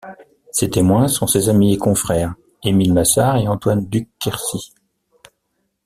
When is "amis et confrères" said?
1.47-2.33